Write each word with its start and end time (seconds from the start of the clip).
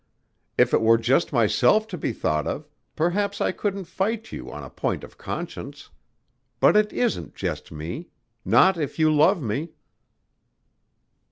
If 0.57 0.73
it 0.73 0.81
were 0.81 0.97
just 0.97 1.31
myself 1.31 1.85
to 1.89 1.95
be 1.95 2.11
thought 2.11 2.47
of, 2.47 2.67
perhaps 2.95 3.39
I 3.39 3.51
couldn't 3.51 3.83
fight 3.85 4.31
you 4.31 4.51
on 4.51 4.63
a 4.63 4.69
point 4.71 5.03
of 5.03 5.15
conscience. 5.15 5.91
But 6.59 6.75
it 6.75 6.91
isn't 6.91 7.35
just 7.35 7.71
me 7.71 8.09
not 8.43 8.79
if 8.79 8.97
you 8.97 9.13
love 9.13 9.43
me." 9.43 9.73